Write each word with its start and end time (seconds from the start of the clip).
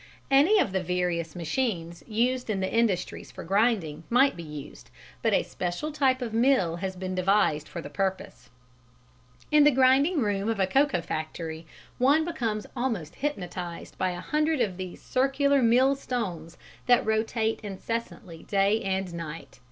Any 0.31 0.57
of 0.59 0.71
the 0.71 0.81
various 0.81 1.35
machines 1.35 2.03
used 2.07 2.49
in 2.49 2.59
the 2.59 2.73
industries 2.73 3.31
for 3.31 3.43
grinding 3.43 4.03
might 4.09 4.35
be 4.35 4.41
used, 4.41 4.89
but 5.21 5.31
a 5.31 5.43
special 5.43 5.91
type 5.91 6.23
of 6.23 6.33
mill 6.33 6.77
has 6.77 6.95
been 6.95 7.13
devised 7.13 7.67
for 7.67 7.81
the 7.81 7.89
purpose. 7.91 8.49
In 9.51 9.63
the 9.63 9.69
grinding 9.69 10.21
room 10.21 10.49
of 10.49 10.59
a 10.59 10.65
cocoa 10.65 11.01
factory 11.01 11.67
one 11.99 12.25
becomes 12.25 12.65
almost 12.75 13.13
hypnotised 13.17 13.95
by 13.99 14.09
a 14.09 14.21
hundred 14.21 14.59
of 14.59 14.77
these 14.77 14.99
circular 14.99 15.61
mill 15.61 15.93
stones 15.93 16.57
that 16.87 17.05
rotate 17.05 17.59
incessantly 17.61 18.41
day 18.41 18.81
and 18.81 19.13
night. 19.13 19.59